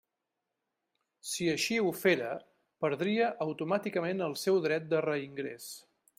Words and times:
Si 1.31 1.49
així 1.51 1.77
ho 1.83 1.91
fera, 2.05 2.31
perdria 2.85 3.29
automàticament 3.49 4.27
el 4.31 4.35
seu 4.47 4.61
dret 4.69 4.93
de 4.97 5.05
reingrés. 5.11 5.71